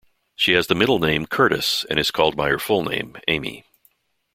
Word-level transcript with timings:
She 0.33 0.53
has 0.53 0.65
the 0.65 0.73
middle 0.73 0.97
name 0.97 1.27
Curtis, 1.27 1.85
and 1.87 1.99
is 1.99 2.09
called 2.09 2.35
by 2.35 2.49
her 2.49 2.57
full 2.57 2.83
name, 2.83 3.17
Amy. 3.27 3.65